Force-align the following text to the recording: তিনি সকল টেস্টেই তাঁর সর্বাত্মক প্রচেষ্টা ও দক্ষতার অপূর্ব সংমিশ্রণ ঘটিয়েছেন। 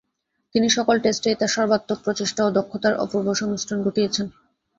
তিনি 0.55 0.67
সকল 0.77 0.95
টেস্টেই 1.03 1.35
তাঁর 1.39 1.53
সর্বাত্মক 1.55 1.99
প্রচেষ্টা 2.05 2.41
ও 2.45 2.49
দক্ষতার 2.57 2.93
অপূর্ব 3.03 3.27
সংমিশ্রণ 3.33 3.77
ঘটিয়েছেন। 3.85 4.25